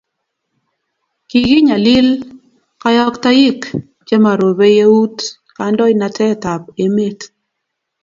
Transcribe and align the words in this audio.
Kikinyalil 1.29 2.07
kayoktoik 2.81 3.61
chemarobei 4.07 4.75
eut 4.85 5.17
kandoinatet 5.55 6.43
ab 6.53 6.63
amet 6.83 7.19